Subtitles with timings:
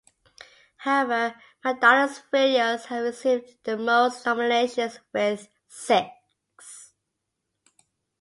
[0.77, 6.27] However, Madonna's videos have received the most nominations with six.